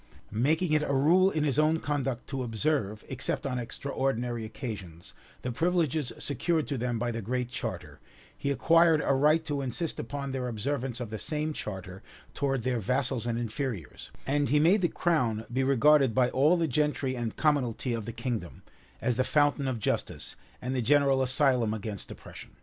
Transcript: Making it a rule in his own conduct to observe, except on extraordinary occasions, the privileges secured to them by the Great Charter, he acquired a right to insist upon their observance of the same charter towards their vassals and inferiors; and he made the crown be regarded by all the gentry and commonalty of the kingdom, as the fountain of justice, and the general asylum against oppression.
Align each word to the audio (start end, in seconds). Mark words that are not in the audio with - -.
Making 0.31 0.73
it 0.73 0.81
a 0.81 0.95
rule 0.95 1.29
in 1.29 1.43
his 1.43 1.59
own 1.59 1.77
conduct 1.77 2.25
to 2.29 2.41
observe, 2.41 3.05
except 3.07 3.45
on 3.45 3.59
extraordinary 3.59 4.45
occasions, 4.45 5.13
the 5.43 5.51
privileges 5.51 6.11
secured 6.17 6.65
to 6.69 6.77
them 6.79 6.97
by 6.97 7.11
the 7.11 7.21
Great 7.21 7.49
Charter, 7.49 7.99
he 8.35 8.49
acquired 8.49 9.03
a 9.05 9.13
right 9.13 9.45
to 9.45 9.61
insist 9.61 9.99
upon 9.99 10.31
their 10.31 10.47
observance 10.47 10.99
of 11.01 11.11
the 11.11 11.19
same 11.19 11.53
charter 11.53 12.01
towards 12.33 12.63
their 12.63 12.79
vassals 12.79 13.27
and 13.27 13.37
inferiors; 13.37 14.09
and 14.25 14.49
he 14.49 14.59
made 14.59 14.81
the 14.81 14.87
crown 14.89 15.45
be 15.53 15.63
regarded 15.63 16.15
by 16.15 16.31
all 16.31 16.57
the 16.57 16.67
gentry 16.67 17.15
and 17.15 17.37
commonalty 17.37 17.95
of 17.95 18.05
the 18.05 18.11
kingdom, 18.11 18.63
as 19.01 19.17
the 19.17 19.23
fountain 19.23 19.67
of 19.67 19.77
justice, 19.77 20.35
and 20.63 20.75
the 20.75 20.81
general 20.81 21.21
asylum 21.21 21.75
against 21.75 22.09
oppression. 22.09 22.55